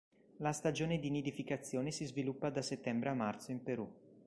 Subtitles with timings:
[0.37, 3.87] La stagione di nidificazione si sviluppa da settembre a marzo in Perù.